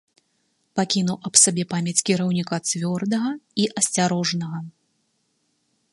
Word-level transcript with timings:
Пакінуў 0.79 1.17
аб 1.29 1.33
сабе 1.43 1.63
памяць 1.75 2.01
кіраўніка 2.09 2.55
цвёрдага 2.71 3.31
і 3.65 3.69
асцярожнага. 3.83 4.59